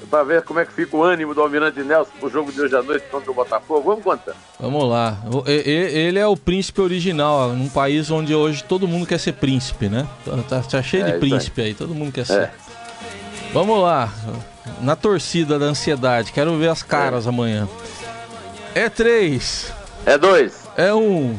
para 0.10 0.24
ver 0.24 0.42
como 0.42 0.60
é 0.60 0.66
que 0.66 0.74
fica 0.74 0.96
o 0.98 1.04
ânimo 1.04 1.34
do 1.34 1.42
Almirante 1.42 1.82
Nelson 1.82 2.12
pro 2.20 2.30
jogo 2.30 2.52
de 2.52 2.60
hoje 2.62 2.76
à 2.76 2.82
noite 2.82 3.06
contra 3.10 3.30
o 3.32 3.34
Botafogo. 3.34 3.82
Vamos 3.82 4.04
contando. 4.04 4.36
Vamos 4.60 4.90
lá. 4.90 5.18
Ele 5.46 6.18
é 6.18 6.26
o 6.26 6.36
príncipe 6.36 6.82
original, 6.82 7.50
num 7.50 7.70
país 7.70 8.10
onde 8.10 8.34
hoje 8.34 8.64
todo 8.64 8.88
mundo 8.88 9.06
quer 9.06 9.20
ser 9.20 9.34
príncipe, 9.34 9.88
né? 9.88 10.08
Tá, 10.48 10.62
tá 10.62 10.82
cheio 10.82 11.06
é, 11.06 11.12
de 11.12 11.20
príncipe 11.20 11.62
aí. 11.62 11.68
aí. 11.68 11.74
todo 11.74 11.94
mundo 11.94 12.12
quer 12.12 12.26
ser. 12.26 12.42
É. 12.42 12.52
Vamos 13.54 13.82
lá. 13.82 14.12
Na 14.82 14.96
torcida 14.96 15.58
da 15.60 15.66
ansiedade, 15.66 16.32
quero 16.32 16.58
ver 16.58 16.70
as 16.70 16.84
caras 16.84 17.26
é. 17.26 17.30
amanhã. 17.30 17.68
É 18.76 18.90
três. 18.90 19.74
É 20.06 20.18
dois. 20.18 20.68
É 20.78 20.94
um. 20.94 21.38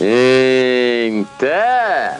Em 0.00 1.24
té. 1.38 2.16